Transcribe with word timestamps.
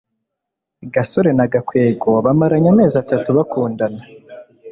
gasore 0.93 1.31
na 1.37 1.45
gakwego 1.53 2.09
bamaranye 2.25 2.67
amezi 2.73 2.95
atatu 3.03 3.27
bakundana 3.37 4.01